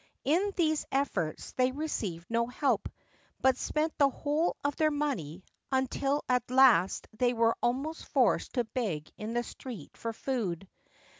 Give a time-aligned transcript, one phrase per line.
[0.23, 2.89] In these efforts they received no help,
[3.39, 8.63] but spent the whole of their money, until at last they were almost forced to
[8.63, 10.67] beg in the street for food.